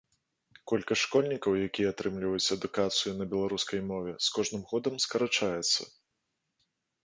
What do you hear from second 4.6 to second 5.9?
годам скарачаецца.